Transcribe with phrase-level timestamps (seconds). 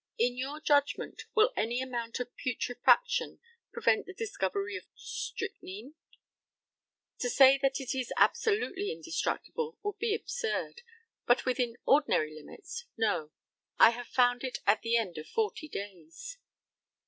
[0.17, 3.39] In your judgment will any amount of putrefaction
[3.71, 5.93] prevent the discovery of strychnine?
[7.19, 10.81] To say that it is absolutely indestructible would be absurd,
[11.27, 13.29] but within ordinary limits, no.
[13.77, 16.39] I have found it at the end of forty days.